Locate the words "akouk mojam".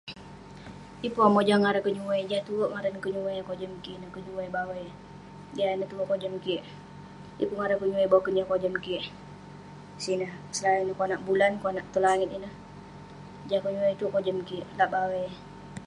1.25-1.57